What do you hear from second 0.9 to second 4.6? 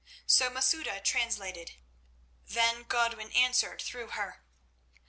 translated. Then Godwin answered through her.